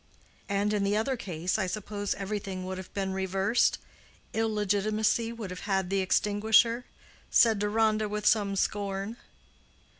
[0.49, 5.91] "And, in the other case, I suppose everything would have been reversed—illegitimacy would have had
[5.91, 6.85] the extinguisher?"
[7.29, 9.17] said Deronda, with some scorn.